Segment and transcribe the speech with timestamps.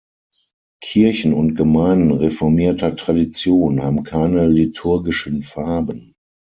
[0.83, 6.15] Kirchen und Gemeinden reformierter Tradition haben keine liturgischen Farben.